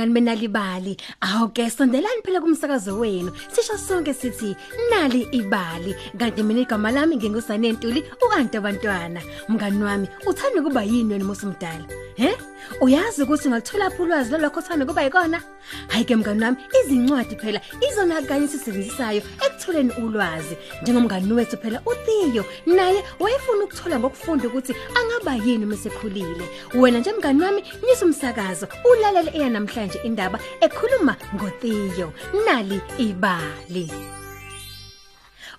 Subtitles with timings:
[0.00, 0.96] Nonke bangani benalibali.
[1.20, 3.30] Awu ke sondelani phela kumsakazo wenu.
[3.52, 4.56] Sisho sonke sithi
[4.90, 5.94] nali ibali.
[6.18, 9.20] Kanti mina igama lami ngingusane Ntuli ukanti abantwana.
[9.48, 11.84] Mngani wami uthanda kuba yini wena musumdala?
[12.16, 12.36] He?
[12.80, 15.42] Uyazi ukuthi ngalithola phi ulwazi lolokho thana kuba yikona?
[15.88, 20.56] Hayi ke mngani wami izincwadi phela izona kanye sisebenzisayo ekutholeni ulwazi.
[20.82, 26.44] Njengomngani wethu phela uTheo naye wayefuna ukuthola ngokufunda ukuthi angaba yini mesekhulile.
[26.74, 32.12] Wena nje mngani wami nyisa umsakazo ulalele eya namhlanje indaba ekhuluma ngoTheo
[32.46, 34.19] nali ibali.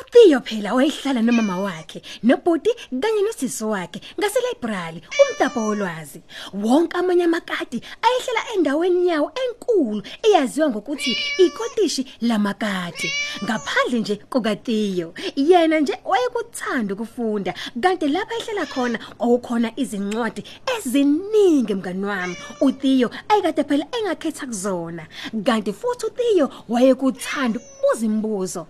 [0.00, 6.20] uTheo phela wayehlala nomama wakhe nobhuti kanye nosisi wakhe ngase library umtapo wolwazi.
[6.54, 13.12] Wonke amanye amakati ayehlala endaweni yawo enkulu eyaziwa ngokuthi ikotishi lamakati.
[13.44, 20.44] Ngaphandle nje kukaTheo yena nje wayekuthanda ukufunda kanti lapha ehlala khona kwakukhona izincwadi
[20.76, 25.06] eziningi mngani wami uTheo ayikade phela engakhetha kuzona.
[25.44, 28.66] Kanti futhi uTheo wayekuthanda ukubuza imibuzo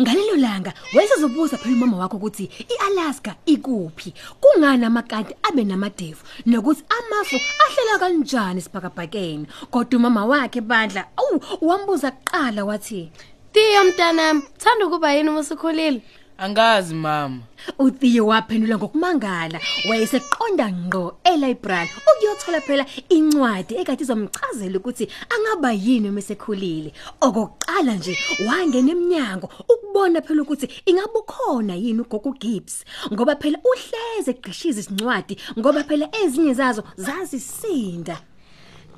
[0.00, 7.36] Ngalelo langa wayesezobuza phela umama wakho ukuthi iAlaska ikuphi kungani amakanti abe namadevu nokuthi amafu
[7.64, 13.10] ahlela kanjani sibhakabhakeni kodwa umama wakhe bandla awu wambuza kuqala wathi
[13.56, 16.02] Tiyo mntanami, thanda ukuba yini uma usukhulile?
[16.38, 17.40] Angazi mama.
[17.78, 26.92] uTheo waphendula ngokumangala wayeseqonda ngqo elibrary ukuyothola phela incwadi ekade izomchazela ukuthi angaba yini mesekhulile
[27.20, 28.14] okokuqala nje
[28.46, 35.84] wangena eminyango ukubona phela ukuthi ingabukhona yini ugogo Gibbs ngoba phela uhleze eqishiza isincwadi ngoba
[35.88, 38.16] phela ezinye zazo zazisinda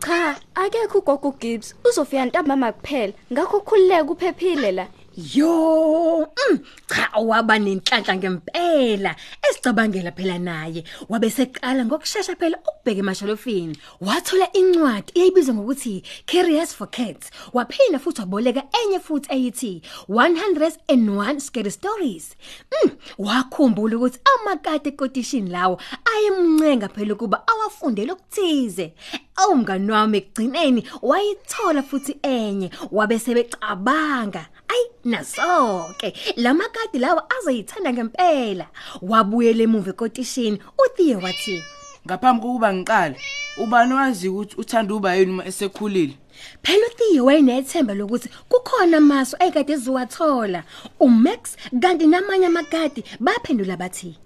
[0.01, 1.75] Cha, akekho ugogo Gibbs.
[1.85, 3.13] Uzofika ntambama kuphela.
[3.33, 4.87] Ngakho ukhululeke uphephile la.
[5.19, 9.17] Yo, mm, cha waba nenhlanhla ngempela.
[9.43, 10.85] Esicabangela phela naye.
[11.09, 13.77] Wabe seqala ngokusheshsha phela ukubheka emashalofini.
[14.01, 17.31] Wathola incwadi eyibizwa ngokuthi Curious for Cats.
[17.53, 22.37] Waphinda futhi waboleka enye futhi eyithi 101 Scary Stories.
[22.71, 25.81] Mm, wakhumbula ukuthi amakati ekotishini lawo
[26.15, 28.95] ayemncenga phela kuba awafundele ukuthize.
[29.37, 34.47] Awumngani wami ekugcineni wayithola futhi enye wabe sebecabanga.
[35.09, 38.67] Ayi nasonke lamakadi lawa azoyithanda ngempela
[39.03, 41.63] wabuyela emuva ekotishini uTheo wathi
[42.07, 43.17] Ngaphambi kokuba ngiqale,
[43.59, 46.15] ubani wazi ukuthi uthanda uba yini uma esekhulile?
[46.63, 50.65] phela uTheo wayenethemba lokuthi kukhona amasu ayekade eziwathola
[51.01, 54.17] uMax kanti namanye amakadi baphendula bathi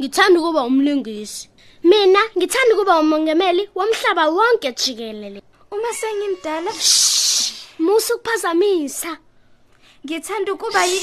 [0.00, 1.48] Ngithanda ukuba umlingisi.
[1.82, 5.42] Mina ngithanda ukuba umongameli womhlaba wonke jikelele.
[5.70, 6.70] Uma sengimdala,
[7.78, 9.18] Musu kuphazamisa.
[10.04, 11.00] Ngithanda ukuba yi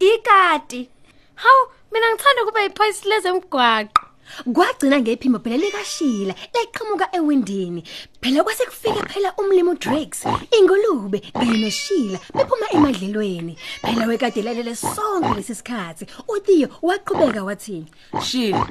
[0.00, 0.88] ikati.
[1.34, 1.62] Hawu,
[1.92, 4.08] mina ngithanda ukuba iphoyisi lezemgwaqo.
[4.54, 7.82] kwagcina ngephimbo phela likashila leqhamuka ewindini
[8.20, 10.26] phela kwase kufika phela umlimo Drax
[10.58, 17.86] ingulube kanye noshila bephuma emadlelweni phela wekade lalele sonke lesisikhathi uTheo waqhubeka wathi
[18.22, 18.66] Shila,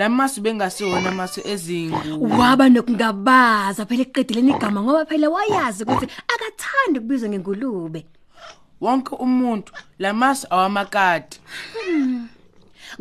[0.00, 1.98] lamasu bengasiwona amasu ezingu.
[2.38, 8.00] waba nokungabaza phela eqedeleni igama ngoba phela wayazi ukuthi akathandi kubizwa ngengulube
[8.80, 11.40] Wonke umuntu lamasu awamakati.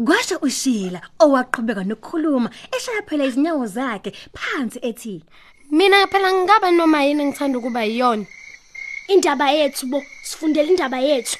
[0.05, 5.23] kwasho ushila owaqhubeka nokukhuluma eshaya phela izinyawo zakhe phansi ethi
[5.71, 8.25] Mina phela ngingaba noma yini ngithanda ukuba yiyona.
[9.07, 11.37] Indaba yethu bo, sifundele indaba yethu.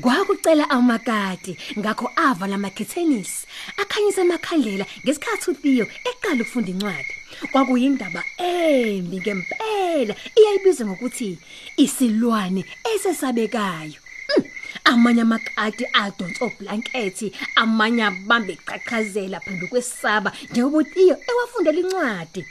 [0.00, 3.46] Kwakucela amakati ngakho avala amakhethenisi
[3.76, 7.14] akhanyisa amakhandlela ngesikhathi uTheo eqala ukufunda incwadi.
[7.52, 11.38] Kwakuyindaba embi ngempela iyayibizwa ngokuthi
[11.76, 14.00] isilwane esesabekayo.
[14.30, 14.44] Mm,
[14.84, 22.42] amanye amakati adonsa oblankethi amanye abambe iqhaqhazela phambi kwesaba njengoba uTheo ewafundela incwadi.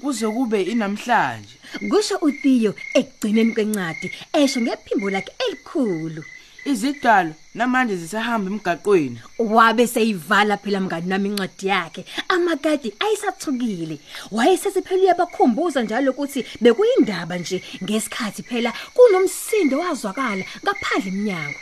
[0.00, 1.56] Kuze kube inamhlanje.
[1.90, 6.22] kusho uTheo ekugcineni kwencwadi esho ngephimbo lakhe elikhulu.
[6.66, 9.18] Izidalo namanje zisahamba emgaqweni.
[9.38, 13.98] wabe seyivala phela mngani nami incwadi yakhe amakati ayisathukile
[14.32, 21.60] wayesesiphelile bakhumbuza njalo ukuthi bekuyindaba nje ngesikhathi phela kunomsindo wazwakala ngaphandle eminyango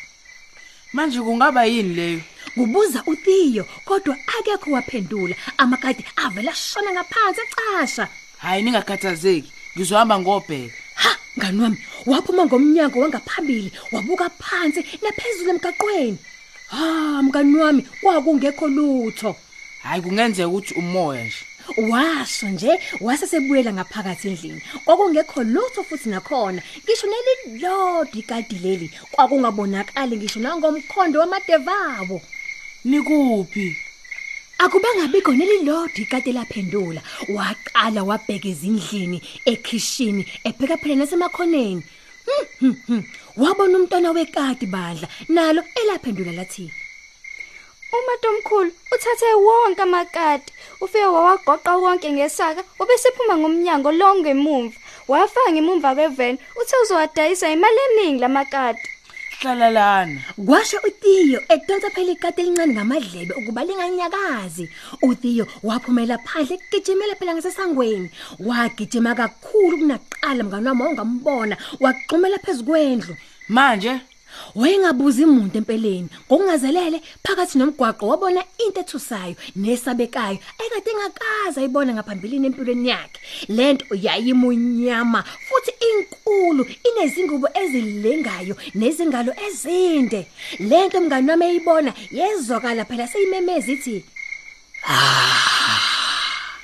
[0.93, 2.21] Manje kungaba yini leyo?
[2.55, 8.09] kubuza uTheo kodwa akekho waphendula amakati avela shona ngaphansi ecasha
[8.39, 9.53] Hayi ningakhathazeki.
[9.77, 10.75] Ngizohamba ngobheka.
[11.39, 16.19] Ngani wami waphuma ngomnyango wangaphambili wabuka phansi naphezulu emgaqweni.
[16.69, 19.37] Ha mngani wami kwakungekho lutho.
[19.83, 21.45] Hayi kungenzeka ukuthi umoya nje.
[21.91, 24.63] washo nje wasesebuyela ngaphakathi endlini.
[24.85, 26.63] Kwakungekho lutho futhi nakhona.
[26.85, 32.23] Ngisho nelilodwa ikadi leli kwakungabonakali ngisho nangomkhondo wamadevabo.
[32.85, 33.77] Nikuphi?
[34.59, 37.01] Akubanga bikho nelilodwa ikati laphendula.
[37.29, 41.83] Waqala wabheka izindlini, ekhishini, ebheka phela nasemakhoneni.
[42.27, 43.03] Hmm, hmm, hmm.
[43.37, 46.71] Wabona umntwana wekati bandla nalo elaphendula lathi.
[47.95, 54.77] Umatomkhulu uthathe wonke amakati, ufike wawagoqa wonke ngesaka, obesephuma ngomnyango lonke emuva.
[55.09, 58.94] Wafaka ngemumva kwevan, uthe uzowadayisa imali eningi lamakati.
[59.45, 64.69] Hlala lana Kwasho uTiyo edonsa phela ikati elincane ngamadlebe ukuba linganyakazi.
[65.03, 68.11] uTiyo waphumela phandle gijimela phela ngasesangweni.
[68.39, 73.17] Wagijima kakhulu kunaqala mngani wami ongambona wagxumela phezukwendlu.
[73.49, 74.01] manje
[74.55, 82.89] Wayengabuza imuntu empeleni ngokungazelele phakathi nomgwaqo wabona into ethusayo nesabekayo ekade engakaza ayibona ngaphambilini empilweni
[82.89, 83.21] yakhe
[83.57, 90.21] lento yayimunyama futhi inkulu inezingubo ezilengayo nezingalo ezinde
[90.59, 93.97] lento mngani wami eyibona yezwakala phela seyimemeza ithi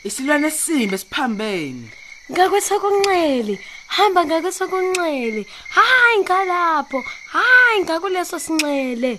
[0.04, 1.88] isilwane esimbe siphambene
[2.30, 5.42] Ngakwesokunxele, hamba ngakwesokunxele.
[5.76, 7.04] Hayi ngalapho,
[7.34, 9.18] hayi ngakuleso sinxele.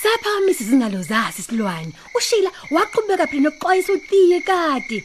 [0.00, 4.98] saphakamisa izingalo zaso isilwane ushila waqhubeka phela nokuxwayisa uTiye kade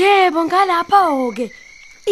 [0.00, 1.46] Yebo ngalapho ke.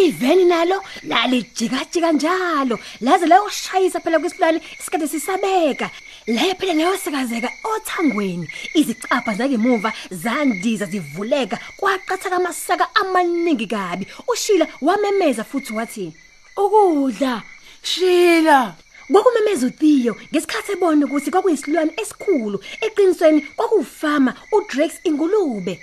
[0.05, 2.79] Iveni nalo lalijikajika njalo.
[3.01, 5.91] Laze layoshayisa phela kwisilwane isikade sisabeka.
[6.27, 8.49] La phela nayosikazeka othangweni.
[8.75, 14.07] Izicapha zakemuva zandiza zivuleka kwaqatha kamasaka amaningi kabi.
[14.29, 16.13] Ushila wamemeza futhi wathi
[16.57, 17.43] Ukudla.
[17.83, 18.75] shila.
[19.13, 25.81] Kwakumemeza uTiyo ngesikhathi ebona ukuthi kwakuyisilwane esikhulu eqinisweni kwakuwufama uDrex ingulube.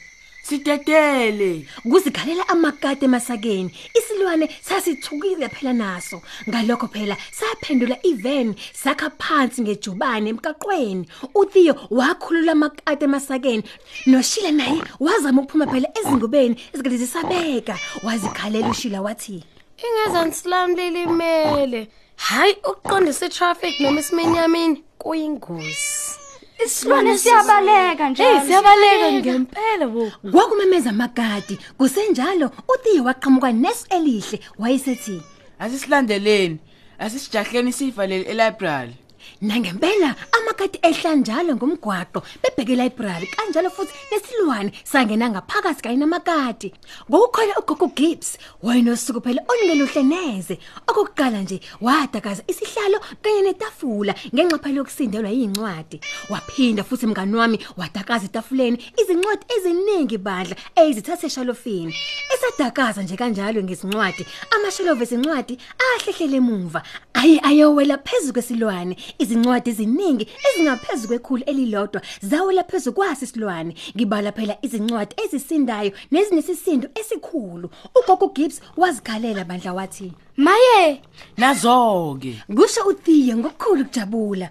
[0.47, 3.71] Sidedele kuzikhalela amakati emasakeni.
[3.97, 6.21] Isilwane sasithukile phela naso.
[6.49, 13.63] Ngalokho phela saphendula ivan sakha phansi ngejubane emkaqweni uTheo wakhulula amakati emasakeni
[14.07, 17.79] noshila naye wazama ukuphuma phela ezingubeni ezikade zisabeka.
[18.03, 19.43] Wazikhalela ushila wathi
[19.83, 21.87] Ingeza nisilam lilimele.
[22.15, 26.24] Hayi ukuqondisa itraffic noma isiminyamini kuyingozi.
[26.65, 28.23] Isilwane siyabaleka nje.
[28.23, 30.11] Hey siyabaleka ngempela bo.
[30.31, 35.21] kwakumemeza amakati kusenjalo uTheo waqhamuka nesu elihle wayesethi
[35.59, 36.57] asisilandeleni
[36.99, 38.95] asisijahleni sivalele elibrary
[39.41, 46.73] Nangempela amakati ehlanjalo ngomgwaqo bebheke library kanjalo futhi nesilwane sangena ngaphakathi kanye namakati.
[47.09, 50.59] Ngokukhona uGogo Gibbs wayenosuku phela ongeluhle neze.
[50.87, 55.99] Okokuqala nje wadakaza isihlalo kanye netafula ngenxa phela yokusindelwa yincwadi.
[56.29, 61.95] Waphinda futhi mngani wami wadakaza etafuleni izincwadi eziningi bandla ezithathe eshalofini.
[62.33, 66.81] Esadakaza nje kanjalo ngezincwadi amashalovu ezincwadi ahlehlele emuva
[67.13, 74.57] aye ayowela phezulu kwesilwane izincwadi eziningi ezingaphezulu kwekhulu elilodwa zawela phezulu kwasi isilwane ngibala phela
[74.61, 77.69] izincwadi ezisindayo nezinesisindo esikhulu.
[77.95, 81.01] Ugogo Gibbs wazikhalela bandla wathi Maye,
[81.37, 82.43] nazo-ke.
[82.55, 84.49] Kusho uThiye ngokukhulu ukujabula.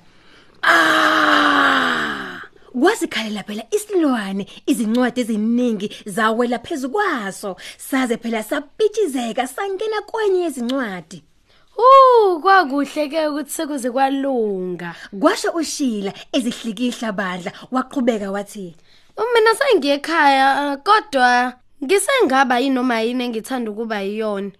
[0.62, 2.40] Ah!
[2.74, 7.56] Wazikhalela phela isilwane izincwadi eziningi zawela phezulu kwaso.
[7.78, 11.22] Saze phela sapitshizeka sangena kwenye izincwadi
[11.76, 14.94] Uh kwakuhle ke ukuthi sekuze kwalunga.
[15.20, 18.76] Kwasho ushila ezihlikihla bandla waqhubeka wathi
[19.34, 21.52] Mina sengiye ekhaya kodwa
[21.84, 24.50] ngisengaba yinoma yini engithanda ukuba yiyona.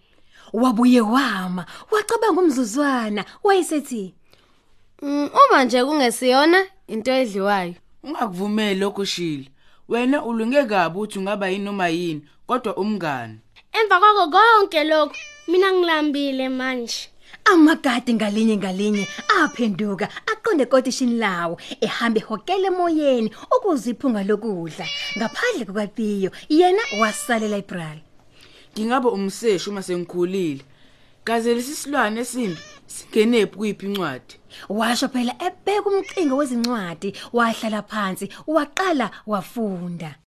[0.52, 4.14] wabuye wama wacabanga umzuzwana wayesethi
[5.02, 7.74] Mm, Uma nje kungesiyona into edliwayo.
[8.02, 9.44] ungakuvumeli lokho shila
[9.88, 13.38] wena ulunge kabi ukuthi ungaba yini noma yini kodwa umngani
[13.74, 15.16] Emva kwako konke lokho
[15.48, 17.10] mina ngilambile manje.
[17.44, 19.08] amagadi ngalinye ngalinye
[19.42, 24.86] aphenduka aqonde kotishini lawo ehambe hokele emoyeni ukuziphunga lokudla.
[25.18, 28.02] Ngaphandle kukaTiyo yena wasalela library.
[28.72, 30.62] Ngingabe umseshi uma sengikhulile.
[31.24, 34.34] Kaze lesi silwane esimbi singenephi kuyiphi incwadi?
[34.68, 40.23] Washo phela ebeka umcingo wezincwadi wahlala phansi waqala wafunda.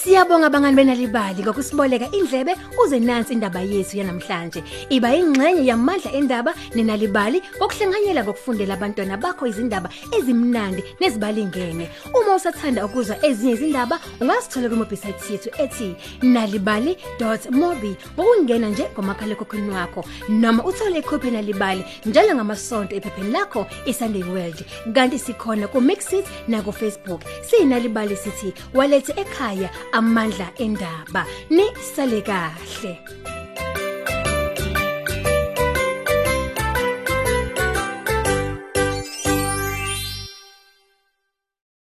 [0.00, 4.64] Siyabonga abangani benalibali ngokusiboleka indlebe uze nansi indaba yethu yanamhlanje.
[4.88, 11.90] Iba ingxenye yamandla endaba nenalibali ngokuhlanganyela ngokufundela abantwana bakho izindaba ezimnandi nezibalingene.
[12.16, 20.64] Uma usathanda ukuzwa ezinye izindaba, ungasithola kuwebsite yethu ethi nalibali.mobi ngokungena nje ngomakhalekhukhwini wakho noma
[20.64, 24.64] uthole ikhophi nalibali njalo ngamasonto ephepheni lakho iSunday World.
[24.94, 27.20] Kanti sikhona ku Mixit na ku Facebook.
[27.44, 31.24] Sinalibali sithi walethe ekhaya amandla endaba.
[31.50, 33.39] Ni sale kahle.